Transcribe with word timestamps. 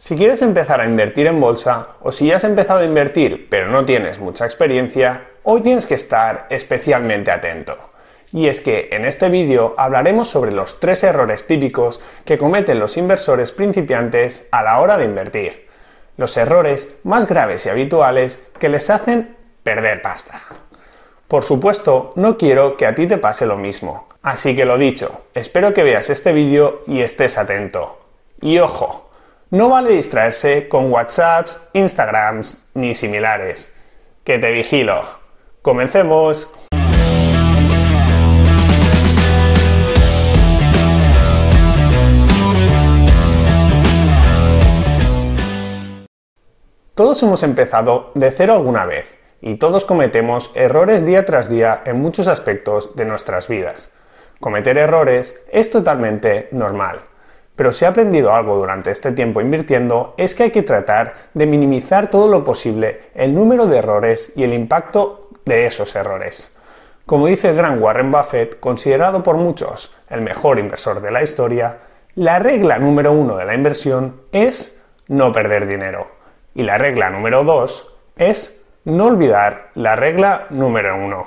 Si 0.00 0.16
quieres 0.16 0.40
empezar 0.40 0.80
a 0.80 0.86
invertir 0.86 1.26
en 1.26 1.38
bolsa 1.42 1.88
o 2.00 2.10
si 2.10 2.28
ya 2.28 2.36
has 2.36 2.44
empezado 2.44 2.80
a 2.80 2.86
invertir 2.86 3.48
pero 3.50 3.68
no 3.68 3.84
tienes 3.84 4.18
mucha 4.18 4.46
experiencia, 4.46 5.26
hoy 5.42 5.60
tienes 5.60 5.84
que 5.84 5.92
estar 5.92 6.46
especialmente 6.48 7.30
atento. 7.30 7.76
Y 8.32 8.48
es 8.48 8.62
que 8.62 8.88
en 8.92 9.04
este 9.04 9.28
vídeo 9.28 9.74
hablaremos 9.76 10.26
sobre 10.26 10.52
los 10.52 10.80
tres 10.80 11.04
errores 11.04 11.46
típicos 11.46 12.00
que 12.24 12.38
cometen 12.38 12.78
los 12.78 12.96
inversores 12.96 13.52
principiantes 13.52 14.48
a 14.52 14.62
la 14.62 14.80
hora 14.80 14.96
de 14.96 15.04
invertir. 15.04 15.68
Los 16.16 16.34
errores 16.38 16.98
más 17.04 17.28
graves 17.28 17.66
y 17.66 17.68
habituales 17.68 18.50
que 18.58 18.70
les 18.70 18.88
hacen 18.88 19.36
perder 19.62 20.00
pasta. 20.00 20.40
Por 21.28 21.44
supuesto, 21.44 22.14
no 22.16 22.38
quiero 22.38 22.78
que 22.78 22.86
a 22.86 22.94
ti 22.94 23.06
te 23.06 23.18
pase 23.18 23.44
lo 23.44 23.58
mismo. 23.58 24.08
Así 24.22 24.56
que 24.56 24.64
lo 24.64 24.78
dicho, 24.78 25.26
espero 25.34 25.74
que 25.74 25.82
veas 25.82 26.08
este 26.08 26.32
vídeo 26.32 26.84
y 26.86 27.02
estés 27.02 27.36
atento. 27.36 27.98
Y 28.40 28.60
ojo, 28.60 29.09
no 29.50 29.68
vale 29.68 29.94
distraerse 29.94 30.68
con 30.68 30.92
WhatsApps, 30.92 31.70
Instagrams 31.72 32.70
ni 32.74 32.94
similares. 32.94 33.76
Que 34.24 34.38
te 34.38 34.50
vigilo. 34.52 35.02
Comencemos. 35.62 36.54
Todos 46.94 47.22
hemos 47.22 47.42
empezado 47.42 48.12
de 48.14 48.30
cero 48.30 48.54
alguna 48.54 48.84
vez 48.84 49.18
y 49.40 49.56
todos 49.56 49.86
cometemos 49.86 50.52
errores 50.54 51.06
día 51.06 51.24
tras 51.24 51.48
día 51.48 51.80
en 51.86 51.98
muchos 51.98 52.28
aspectos 52.28 52.94
de 52.94 53.06
nuestras 53.06 53.48
vidas. 53.48 53.92
Cometer 54.38 54.76
errores 54.76 55.46
es 55.50 55.70
totalmente 55.70 56.48
normal. 56.52 57.09
Pero 57.60 57.72
si 57.72 57.84
he 57.84 57.88
aprendido 57.88 58.34
algo 58.34 58.56
durante 58.56 58.90
este 58.90 59.12
tiempo 59.12 59.42
invirtiendo 59.42 60.14
es 60.16 60.34
que 60.34 60.44
hay 60.44 60.50
que 60.50 60.62
tratar 60.62 61.12
de 61.34 61.44
minimizar 61.44 62.08
todo 62.08 62.26
lo 62.26 62.42
posible 62.42 63.10
el 63.14 63.34
número 63.34 63.66
de 63.66 63.76
errores 63.76 64.32
y 64.34 64.44
el 64.44 64.54
impacto 64.54 65.28
de 65.44 65.66
esos 65.66 65.94
errores. 65.94 66.56
Como 67.04 67.26
dice 67.26 67.50
el 67.50 67.56
gran 67.56 67.82
Warren 67.82 68.10
Buffett, 68.10 68.58
considerado 68.60 69.22
por 69.22 69.36
muchos 69.36 69.94
el 70.08 70.22
mejor 70.22 70.58
inversor 70.58 71.02
de 71.02 71.10
la 71.10 71.22
historia, 71.22 71.76
la 72.14 72.38
regla 72.38 72.78
número 72.78 73.12
uno 73.12 73.36
de 73.36 73.44
la 73.44 73.52
inversión 73.52 74.22
es 74.32 74.82
no 75.08 75.30
perder 75.30 75.66
dinero. 75.66 76.06
Y 76.54 76.62
la 76.62 76.78
regla 76.78 77.10
número 77.10 77.44
dos 77.44 77.94
es 78.16 78.64
no 78.86 79.04
olvidar 79.04 79.68
la 79.74 79.96
regla 79.96 80.46
número 80.48 80.96
uno. 80.96 81.26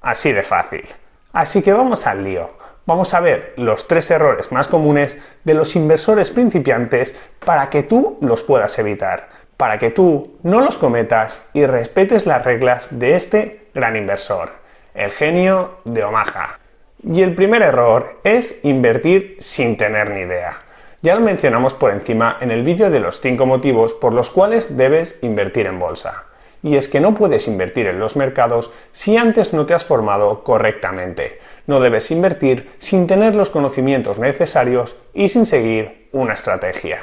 Así 0.00 0.32
de 0.32 0.44
fácil. 0.44 0.86
Así 1.34 1.62
que 1.62 1.74
vamos 1.74 2.06
al 2.06 2.24
lío 2.24 2.48
vamos 2.86 3.14
a 3.14 3.20
ver 3.20 3.54
los 3.56 3.88
tres 3.88 4.10
errores 4.10 4.52
más 4.52 4.68
comunes 4.68 5.20
de 5.44 5.54
los 5.54 5.76
inversores 5.76 6.30
principiantes 6.30 7.18
para 7.44 7.70
que 7.70 7.82
tú 7.82 8.18
los 8.20 8.42
puedas 8.42 8.78
evitar, 8.78 9.28
para 9.56 9.78
que 9.78 9.90
tú 9.90 10.38
no 10.42 10.60
los 10.60 10.76
cometas 10.76 11.48
y 11.52 11.66
respetes 11.66 12.26
las 12.26 12.44
reglas 12.44 12.98
de 12.98 13.16
este 13.16 13.68
gran 13.74 13.96
inversor, 13.96 14.50
el 14.94 15.10
genio 15.10 15.78
de 15.84 16.04
Omaha. 16.04 16.58
Y 17.06 17.22
el 17.22 17.34
primer 17.34 17.62
error 17.62 18.20
es 18.24 18.64
invertir 18.64 19.36
sin 19.38 19.76
tener 19.76 20.10
ni 20.10 20.20
idea. 20.20 20.58
Ya 21.02 21.14
lo 21.14 21.20
mencionamos 21.20 21.74
por 21.74 21.92
encima 21.92 22.38
en 22.40 22.50
el 22.50 22.62
vídeo 22.62 22.88
de 22.88 23.00
los 23.00 23.20
5 23.20 23.44
motivos 23.44 23.92
por 23.92 24.14
los 24.14 24.30
cuales 24.30 24.78
debes 24.78 25.18
invertir 25.22 25.66
en 25.66 25.78
bolsa. 25.78 26.24
Y 26.62 26.76
es 26.76 26.88
que 26.88 27.00
no 27.00 27.14
puedes 27.14 27.46
invertir 27.46 27.88
en 27.88 27.98
los 27.98 28.16
mercados 28.16 28.72
si 28.90 29.18
antes 29.18 29.52
no 29.52 29.66
te 29.66 29.74
has 29.74 29.84
formado 29.84 30.42
correctamente 30.42 31.38
no 31.66 31.80
debes 31.80 32.10
invertir 32.10 32.70
sin 32.78 33.06
tener 33.06 33.34
los 33.34 33.50
conocimientos 33.50 34.18
necesarios 34.18 34.96
y 35.12 35.28
sin 35.28 35.46
seguir 35.46 36.08
una 36.12 36.34
estrategia. 36.34 37.02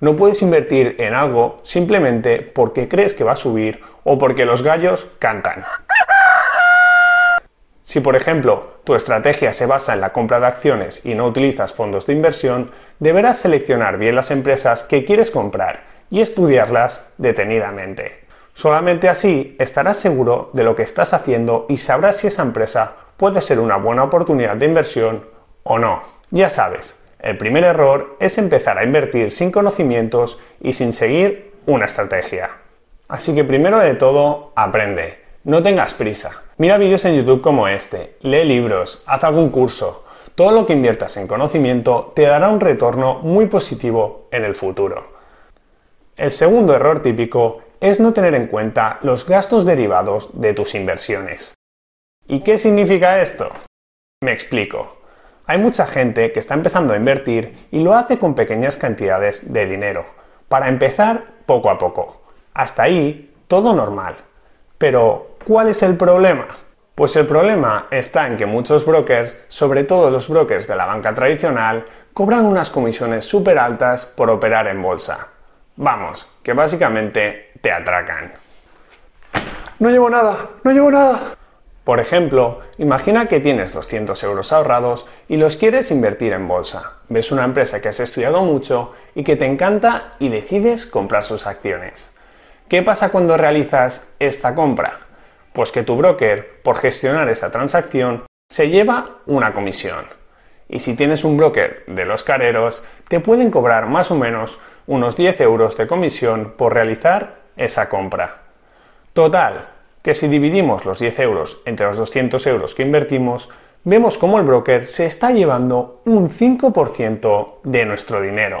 No 0.00 0.16
puedes 0.16 0.42
invertir 0.42 0.96
en 0.98 1.14
algo 1.14 1.60
simplemente 1.62 2.40
porque 2.40 2.88
crees 2.88 3.14
que 3.14 3.24
va 3.24 3.32
a 3.32 3.36
subir 3.36 3.80
o 4.02 4.18
porque 4.18 4.44
los 4.44 4.62
gallos 4.62 5.06
cantan. 5.18 5.64
Si 7.80 8.00
por 8.00 8.16
ejemplo 8.16 8.78
tu 8.84 8.94
estrategia 8.94 9.52
se 9.52 9.66
basa 9.66 9.94
en 9.94 10.00
la 10.00 10.12
compra 10.12 10.40
de 10.40 10.46
acciones 10.46 11.04
y 11.04 11.14
no 11.14 11.26
utilizas 11.26 11.74
fondos 11.74 12.06
de 12.06 12.14
inversión, 12.14 12.70
deberás 12.98 13.38
seleccionar 13.38 13.98
bien 13.98 14.16
las 14.16 14.30
empresas 14.30 14.82
que 14.82 15.04
quieres 15.04 15.30
comprar 15.30 15.84
y 16.10 16.20
estudiarlas 16.20 17.12
detenidamente. 17.18 18.24
Solamente 18.54 19.08
así 19.08 19.56
estarás 19.58 19.98
seguro 19.98 20.50
de 20.52 20.64
lo 20.64 20.76
que 20.76 20.82
estás 20.82 21.12
haciendo 21.12 21.66
y 21.68 21.76
sabrás 21.76 22.18
si 22.18 22.28
esa 22.28 22.42
empresa 22.42 22.94
puede 23.16 23.40
ser 23.40 23.60
una 23.60 23.76
buena 23.76 24.04
oportunidad 24.04 24.56
de 24.56 24.66
inversión 24.66 25.24
o 25.62 25.78
no. 25.78 26.02
Ya 26.30 26.50
sabes, 26.50 27.02
el 27.20 27.36
primer 27.38 27.64
error 27.64 28.16
es 28.20 28.38
empezar 28.38 28.78
a 28.78 28.84
invertir 28.84 29.32
sin 29.32 29.50
conocimientos 29.50 30.40
y 30.60 30.72
sin 30.74 30.92
seguir 30.92 31.54
una 31.66 31.86
estrategia. 31.86 32.50
Así 33.08 33.34
que 33.34 33.44
primero 33.44 33.78
de 33.78 33.94
todo, 33.94 34.52
aprende. 34.56 35.18
No 35.44 35.62
tengas 35.62 35.94
prisa. 35.94 36.42
Mira 36.56 36.78
vídeos 36.78 37.04
en 37.04 37.16
YouTube 37.16 37.42
como 37.42 37.68
este, 37.68 38.16
lee 38.20 38.44
libros, 38.44 39.02
haz 39.06 39.24
algún 39.24 39.50
curso. 39.50 40.04
Todo 40.34 40.52
lo 40.52 40.66
que 40.66 40.72
inviertas 40.72 41.16
en 41.16 41.26
conocimiento 41.26 42.12
te 42.14 42.22
dará 42.22 42.48
un 42.48 42.60
retorno 42.60 43.20
muy 43.22 43.46
positivo 43.46 44.28
en 44.30 44.44
el 44.44 44.54
futuro. 44.54 45.14
El 46.16 46.32
segundo 46.32 46.74
error 46.74 47.00
típico 47.00 47.62
es 47.80 48.00
no 48.00 48.12
tener 48.12 48.34
en 48.34 48.46
cuenta 48.46 48.98
los 49.02 49.28
gastos 49.28 49.64
derivados 49.64 50.40
de 50.40 50.54
tus 50.54 50.74
inversiones. 50.74 51.54
¿Y 52.26 52.40
qué 52.40 52.56
significa 52.56 53.20
esto? 53.20 53.50
Me 54.22 54.32
explico. 54.32 54.96
Hay 55.46 55.58
mucha 55.58 55.86
gente 55.86 56.32
que 56.32 56.40
está 56.40 56.54
empezando 56.54 56.94
a 56.94 56.96
invertir 56.96 57.68
y 57.70 57.80
lo 57.80 57.94
hace 57.94 58.18
con 58.18 58.34
pequeñas 58.34 58.78
cantidades 58.78 59.52
de 59.52 59.66
dinero, 59.66 60.06
para 60.48 60.68
empezar 60.68 61.24
poco 61.44 61.68
a 61.68 61.76
poco. 61.76 62.22
Hasta 62.54 62.84
ahí, 62.84 63.34
todo 63.46 63.74
normal. 63.74 64.16
Pero, 64.78 65.36
¿cuál 65.44 65.68
es 65.68 65.82
el 65.82 65.98
problema? 65.98 66.46
Pues 66.94 67.14
el 67.16 67.26
problema 67.26 67.88
está 67.90 68.26
en 68.26 68.38
que 68.38 68.46
muchos 68.46 68.86
brokers, 68.86 69.44
sobre 69.48 69.84
todo 69.84 70.08
los 70.08 70.26
brokers 70.28 70.66
de 70.66 70.76
la 70.76 70.86
banca 70.86 71.12
tradicional, 71.12 71.84
cobran 72.14 72.46
unas 72.46 72.70
comisiones 72.70 73.26
súper 73.26 73.58
altas 73.58 74.06
por 74.06 74.30
operar 74.30 74.66
en 74.68 74.80
bolsa. 74.80 75.28
Vamos, 75.76 76.26
que 76.42 76.54
básicamente 76.54 77.50
te 77.60 77.70
atracan. 77.70 78.32
No 79.78 79.90
llevo 79.90 80.08
nada, 80.08 80.48
no 80.62 80.70
llevo 80.70 80.90
nada. 80.90 81.20
Por 81.84 82.00
ejemplo, 82.00 82.60
imagina 82.78 83.28
que 83.28 83.40
tienes 83.40 83.74
200 83.74 84.22
euros 84.24 84.52
ahorrados 84.52 85.06
y 85.28 85.36
los 85.36 85.56
quieres 85.56 85.90
invertir 85.90 86.32
en 86.32 86.48
bolsa. 86.48 86.94
Ves 87.10 87.30
una 87.30 87.44
empresa 87.44 87.82
que 87.82 87.88
has 87.88 88.00
estudiado 88.00 88.42
mucho 88.42 88.94
y 89.14 89.22
que 89.22 89.36
te 89.36 89.44
encanta 89.44 90.14
y 90.18 90.30
decides 90.30 90.86
comprar 90.86 91.24
sus 91.24 91.46
acciones. 91.46 92.16
¿Qué 92.68 92.82
pasa 92.82 93.12
cuando 93.12 93.36
realizas 93.36 94.14
esta 94.18 94.54
compra? 94.54 95.00
Pues 95.52 95.72
que 95.72 95.82
tu 95.82 95.96
broker, 95.96 96.62
por 96.62 96.78
gestionar 96.78 97.28
esa 97.28 97.52
transacción, 97.52 98.24
se 98.48 98.70
lleva 98.70 99.18
una 99.26 99.52
comisión. 99.52 100.06
Y 100.70 100.78
si 100.78 100.96
tienes 100.96 101.22
un 101.22 101.36
broker 101.36 101.84
de 101.86 102.06
los 102.06 102.22
careros, 102.22 102.86
te 103.08 103.20
pueden 103.20 103.50
cobrar 103.50 103.86
más 103.86 104.10
o 104.10 104.14
menos 104.14 104.58
unos 104.86 105.16
10 105.18 105.42
euros 105.42 105.76
de 105.76 105.86
comisión 105.86 106.54
por 106.56 106.72
realizar 106.72 107.42
esa 107.56 107.90
compra. 107.90 108.38
Total, 109.12 109.73
que 110.04 110.12
si 110.12 110.28
dividimos 110.28 110.84
los 110.84 110.98
10 110.98 111.18
euros 111.20 111.62
entre 111.64 111.86
los 111.86 111.96
200 111.96 112.46
euros 112.46 112.74
que 112.74 112.82
invertimos, 112.82 113.48
vemos 113.84 114.18
cómo 114.18 114.38
el 114.38 114.44
broker 114.44 114.86
se 114.86 115.06
está 115.06 115.30
llevando 115.30 116.02
un 116.04 116.28
5% 116.28 117.60
de 117.64 117.86
nuestro 117.86 118.20
dinero. 118.20 118.60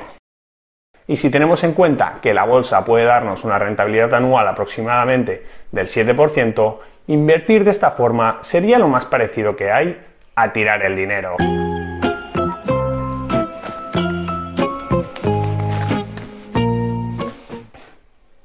Y 1.06 1.16
si 1.16 1.30
tenemos 1.30 1.62
en 1.62 1.74
cuenta 1.74 2.18
que 2.22 2.32
la 2.32 2.44
bolsa 2.44 2.82
puede 2.86 3.04
darnos 3.04 3.44
una 3.44 3.58
rentabilidad 3.58 4.14
anual 4.14 4.48
aproximadamente 4.48 5.44
del 5.70 5.86
7%, 5.86 6.78
invertir 7.08 7.62
de 7.62 7.72
esta 7.72 7.90
forma 7.90 8.38
sería 8.40 8.78
lo 8.78 8.88
más 8.88 9.04
parecido 9.04 9.54
que 9.54 9.70
hay 9.70 10.02
a 10.34 10.50
tirar 10.50 10.82
el 10.82 10.96
dinero. 10.96 11.36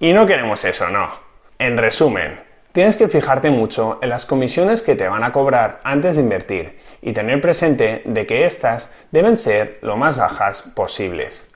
Y 0.01 0.11
no 0.11 0.27
queremos 0.27 0.65
eso, 0.65 0.89
no. 0.89 1.09
En 1.57 1.77
resumen, 1.77 2.48
Tienes 2.79 2.95
que 2.95 3.09
fijarte 3.09 3.49
mucho 3.49 3.99
en 4.01 4.07
las 4.07 4.25
comisiones 4.25 4.81
que 4.81 4.95
te 4.95 5.09
van 5.09 5.25
a 5.25 5.33
cobrar 5.33 5.81
antes 5.83 6.15
de 6.15 6.21
invertir 6.21 6.77
y 7.01 7.11
tener 7.11 7.41
presente 7.41 8.03
de 8.05 8.25
que 8.25 8.45
éstas 8.45 8.95
deben 9.11 9.37
ser 9.37 9.79
lo 9.81 9.97
más 9.97 10.15
bajas 10.15 10.61
posibles. 10.61 11.51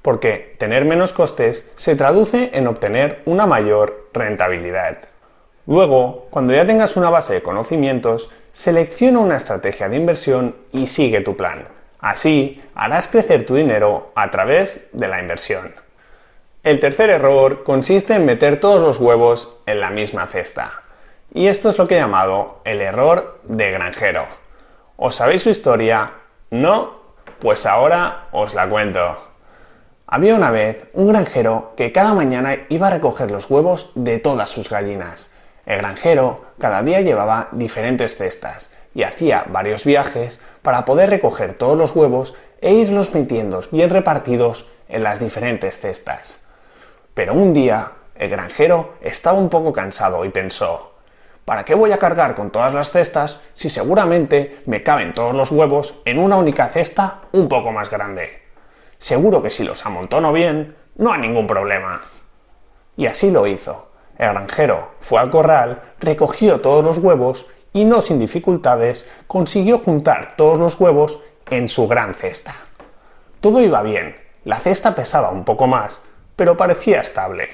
Porque 0.00 0.56
tener 0.58 0.86
menos 0.86 1.12
costes 1.12 1.70
se 1.74 1.94
traduce 1.94 2.52
en 2.54 2.66
obtener 2.66 3.20
una 3.26 3.44
mayor 3.44 4.08
rentabilidad. 4.14 4.96
Luego, 5.66 6.28
cuando 6.30 6.54
ya 6.54 6.64
tengas 6.64 6.96
una 6.96 7.10
base 7.10 7.34
de 7.34 7.42
conocimientos, 7.42 8.30
selecciona 8.50 9.18
una 9.18 9.36
estrategia 9.36 9.90
de 9.90 9.96
inversión 9.96 10.56
y 10.72 10.86
sigue 10.86 11.20
tu 11.20 11.36
plan. 11.36 11.68
Así 11.98 12.62
harás 12.74 13.08
crecer 13.08 13.44
tu 13.44 13.56
dinero 13.56 14.10
a 14.14 14.30
través 14.30 14.88
de 14.94 15.06
la 15.06 15.20
inversión. 15.20 15.81
El 16.64 16.78
tercer 16.78 17.10
error 17.10 17.64
consiste 17.64 18.14
en 18.14 18.24
meter 18.24 18.60
todos 18.60 18.80
los 18.80 19.00
huevos 19.00 19.58
en 19.66 19.80
la 19.80 19.90
misma 19.90 20.28
cesta. 20.28 20.82
Y 21.34 21.48
esto 21.48 21.70
es 21.70 21.78
lo 21.78 21.88
que 21.88 21.96
he 21.96 22.00
llamado 22.00 22.60
el 22.64 22.80
error 22.80 23.40
de 23.42 23.72
granjero. 23.72 24.26
¿Os 24.96 25.16
sabéis 25.16 25.42
su 25.42 25.50
historia? 25.50 26.12
¿No? 26.52 27.00
Pues 27.40 27.66
ahora 27.66 28.28
os 28.30 28.54
la 28.54 28.68
cuento. 28.68 29.00
Había 30.06 30.36
una 30.36 30.52
vez 30.52 30.88
un 30.92 31.08
granjero 31.08 31.72
que 31.76 31.90
cada 31.90 32.14
mañana 32.14 32.56
iba 32.68 32.86
a 32.86 32.90
recoger 32.90 33.32
los 33.32 33.50
huevos 33.50 33.90
de 33.96 34.18
todas 34.20 34.48
sus 34.48 34.70
gallinas. 34.70 35.34
El 35.66 35.78
granjero 35.78 36.44
cada 36.60 36.80
día 36.82 37.00
llevaba 37.00 37.48
diferentes 37.50 38.16
cestas 38.16 38.72
y 38.94 39.02
hacía 39.02 39.46
varios 39.48 39.84
viajes 39.84 40.40
para 40.62 40.84
poder 40.84 41.10
recoger 41.10 41.54
todos 41.54 41.76
los 41.76 41.96
huevos 41.96 42.36
e 42.60 42.72
irlos 42.72 43.12
metiendo 43.12 43.58
bien 43.72 43.90
repartidos 43.90 44.70
en 44.88 45.02
las 45.02 45.18
diferentes 45.18 45.80
cestas. 45.80 46.42
Pero 47.14 47.34
un 47.34 47.52
día 47.52 47.92
el 48.14 48.30
granjero 48.30 48.94
estaba 49.00 49.38
un 49.38 49.48
poco 49.48 49.72
cansado 49.72 50.24
y 50.24 50.28
pensó 50.30 50.92
¿Para 51.44 51.64
qué 51.64 51.74
voy 51.74 51.90
a 51.90 51.98
cargar 51.98 52.36
con 52.36 52.50
todas 52.50 52.72
las 52.72 52.92
cestas 52.92 53.40
si 53.52 53.68
seguramente 53.68 54.58
me 54.66 54.84
caben 54.84 55.12
todos 55.12 55.34
los 55.34 55.50
huevos 55.50 56.00
en 56.04 56.18
una 56.18 56.36
única 56.36 56.68
cesta 56.68 57.22
un 57.32 57.48
poco 57.48 57.72
más 57.72 57.90
grande? 57.90 58.42
Seguro 58.98 59.42
que 59.42 59.50
si 59.50 59.64
los 59.64 59.84
amontono 59.84 60.32
bien, 60.32 60.76
no 60.96 61.12
hay 61.12 61.20
ningún 61.20 61.48
problema. 61.48 62.00
Y 62.96 63.06
así 63.06 63.32
lo 63.32 63.48
hizo. 63.48 63.90
El 64.16 64.28
granjero 64.28 64.92
fue 65.00 65.18
al 65.18 65.30
corral, 65.30 65.82
recogió 65.98 66.60
todos 66.60 66.84
los 66.84 66.98
huevos 66.98 67.48
y 67.72 67.84
no 67.84 68.00
sin 68.00 68.20
dificultades 68.20 69.10
consiguió 69.26 69.78
juntar 69.78 70.36
todos 70.36 70.60
los 70.60 70.78
huevos 70.78 71.20
en 71.50 71.66
su 71.66 71.88
gran 71.88 72.14
cesta. 72.14 72.54
Todo 73.40 73.60
iba 73.60 73.82
bien, 73.82 74.14
la 74.44 74.60
cesta 74.60 74.94
pesaba 74.94 75.30
un 75.30 75.44
poco 75.44 75.66
más, 75.66 76.02
pero 76.36 76.56
parecía 76.56 77.00
estable. 77.00 77.48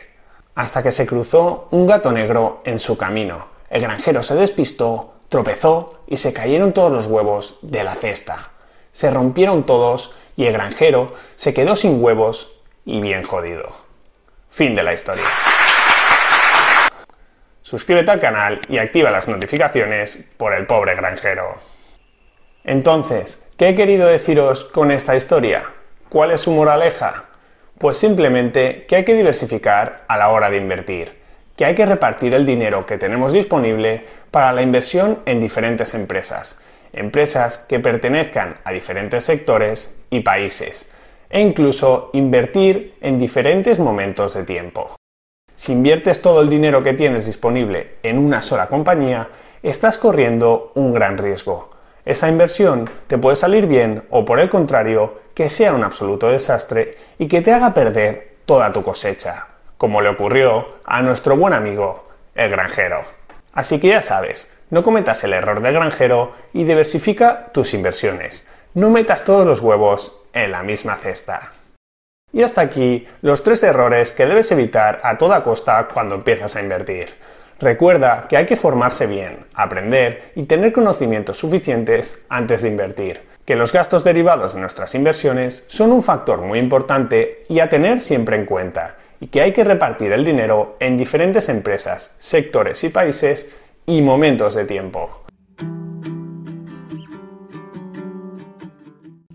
Hasta 0.54 0.82
que 0.82 0.92
se 0.92 1.06
cruzó 1.06 1.68
un 1.70 1.86
gato 1.86 2.12
negro 2.12 2.62
en 2.64 2.78
su 2.78 2.96
camino. 2.96 3.46
El 3.70 3.82
granjero 3.82 4.22
se 4.22 4.34
despistó, 4.34 5.14
tropezó 5.28 6.00
y 6.06 6.16
se 6.16 6.32
cayeron 6.32 6.72
todos 6.72 6.90
los 6.90 7.06
huevos 7.06 7.58
de 7.62 7.84
la 7.84 7.94
cesta. 7.94 8.50
Se 8.90 9.10
rompieron 9.10 9.66
todos 9.66 10.18
y 10.36 10.46
el 10.46 10.52
granjero 10.52 11.14
se 11.36 11.54
quedó 11.54 11.76
sin 11.76 12.02
huevos 12.02 12.60
y 12.84 13.00
bien 13.00 13.22
jodido. 13.22 13.70
Fin 14.50 14.74
de 14.74 14.82
la 14.82 14.94
historia. 14.94 15.26
Suscríbete 17.62 18.10
al 18.10 18.18
canal 18.18 18.60
y 18.68 18.80
activa 18.80 19.10
las 19.10 19.28
notificaciones 19.28 20.24
por 20.38 20.54
el 20.54 20.66
pobre 20.66 20.94
granjero. 20.94 21.58
Entonces, 22.64 23.46
¿qué 23.58 23.68
he 23.68 23.74
querido 23.74 24.08
deciros 24.08 24.64
con 24.64 24.90
esta 24.90 25.14
historia? 25.14 25.64
¿Cuál 26.08 26.30
es 26.30 26.40
su 26.40 26.50
moraleja? 26.50 27.27
Pues 27.78 27.96
simplemente 27.96 28.86
que 28.86 28.96
hay 28.96 29.04
que 29.04 29.14
diversificar 29.14 30.04
a 30.08 30.16
la 30.16 30.30
hora 30.30 30.50
de 30.50 30.56
invertir, 30.56 31.12
que 31.56 31.64
hay 31.64 31.76
que 31.76 31.86
repartir 31.86 32.34
el 32.34 32.44
dinero 32.44 32.86
que 32.86 32.98
tenemos 32.98 33.32
disponible 33.32 34.02
para 34.32 34.52
la 34.52 34.62
inversión 34.62 35.20
en 35.26 35.38
diferentes 35.38 35.94
empresas, 35.94 36.60
empresas 36.92 37.58
que 37.58 37.78
pertenezcan 37.78 38.56
a 38.64 38.72
diferentes 38.72 39.22
sectores 39.22 39.96
y 40.10 40.20
países, 40.20 40.90
e 41.30 41.40
incluso 41.40 42.10
invertir 42.14 42.94
en 43.00 43.16
diferentes 43.16 43.78
momentos 43.78 44.34
de 44.34 44.42
tiempo. 44.42 44.96
Si 45.54 45.72
inviertes 45.72 46.20
todo 46.20 46.40
el 46.40 46.48
dinero 46.48 46.82
que 46.82 46.94
tienes 46.94 47.26
disponible 47.26 47.98
en 48.02 48.18
una 48.18 48.42
sola 48.42 48.66
compañía, 48.66 49.28
estás 49.62 49.98
corriendo 49.98 50.72
un 50.74 50.92
gran 50.92 51.16
riesgo. 51.16 51.77
Esa 52.08 52.30
inversión 52.30 52.88
te 53.06 53.18
puede 53.18 53.36
salir 53.36 53.66
bien 53.66 54.02
o 54.08 54.24
por 54.24 54.40
el 54.40 54.48
contrario, 54.48 55.20
que 55.34 55.50
sea 55.50 55.74
un 55.74 55.84
absoluto 55.84 56.28
desastre 56.28 56.96
y 57.18 57.28
que 57.28 57.42
te 57.42 57.52
haga 57.52 57.74
perder 57.74 58.36
toda 58.46 58.72
tu 58.72 58.82
cosecha, 58.82 59.48
como 59.76 60.00
le 60.00 60.08
ocurrió 60.08 60.78
a 60.86 61.02
nuestro 61.02 61.36
buen 61.36 61.52
amigo, 61.52 62.08
el 62.34 62.50
granjero. 62.50 63.02
Así 63.52 63.78
que 63.78 63.88
ya 63.88 64.00
sabes, 64.00 64.58
no 64.70 64.82
cometas 64.82 65.22
el 65.24 65.34
error 65.34 65.60
del 65.60 65.74
granjero 65.74 66.32
y 66.54 66.64
diversifica 66.64 67.48
tus 67.52 67.74
inversiones. 67.74 68.48
No 68.72 68.88
metas 68.88 69.24
todos 69.24 69.46
los 69.46 69.60
huevos 69.60 70.22
en 70.32 70.52
la 70.52 70.62
misma 70.62 70.94
cesta. 70.94 71.52
Y 72.32 72.42
hasta 72.42 72.62
aquí 72.62 73.06
los 73.20 73.42
tres 73.42 73.62
errores 73.62 74.12
que 74.12 74.24
debes 74.24 74.50
evitar 74.50 75.02
a 75.04 75.18
toda 75.18 75.44
costa 75.44 75.88
cuando 75.92 76.14
empiezas 76.14 76.56
a 76.56 76.62
invertir. 76.62 77.10
Recuerda 77.60 78.26
que 78.28 78.36
hay 78.36 78.46
que 78.46 78.54
formarse 78.54 79.08
bien, 79.08 79.46
aprender 79.52 80.30
y 80.36 80.44
tener 80.44 80.72
conocimientos 80.72 81.38
suficientes 81.38 82.24
antes 82.28 82.62
de 82.62 82.68
invertir, 82.68 83.22
que 83.44 83.56
los 83.56 83.72
gastos 83.72 84.04
derivados 84.04 84.54
de 84.54 84.60
nuestras 84.60 84.94
inversiones 84.94 85.64
son 85.66 85.90
un 85.90 86.04
factor 86.04 86.40
muy 86.40 86.60
importante 86.60 87.42
y 87.48 87.58
a 87.58 87.68
tener 87.68 88.00
siempre 88.00 88.36
en 88.36 88.46
cuenta, 88.46 88.94
y 89.18 89.26
que 89.26 89.40
hay 89.42 89.52
que 89.52 89.64
repartir 89.64 90.12
el 90.12 90.24
dinero 90.24 90.76
en 90.78 90.96
diferentes 90.96 91.48
empresas, 91.48 92.16
sectores 92.20 92.84
y 92.84 92.90
países 92.90 93.52
y 93.86 94.02
momentos 94.02 94.54
de 94.54 94.64
tiempo. 94.64 95.24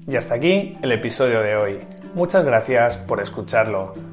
Y 0.08 0.16
hasta 0.16 0.36
aquí 0.36 0.78
el 0.82 0.94
episodio 0.94 1.42
de 1.42 1.56
hoy. 1.58 1.80
Muchas 2.14 2.46
gracias 2.46 2.96
por 2.96 3.22
escucharlo. 3.22 4.13